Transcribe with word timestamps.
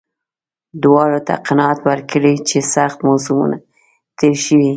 دواړو 0.83 1.19
ته 1.27 1.33
قناعت 1.47 1.79
ورکړي 1.89 2.33
چې 2.49 2.57
سخت 2.75 2.97
موسمونه 3.09 3.57
تېر 4.17 4.35
شوي. 4.45 4.69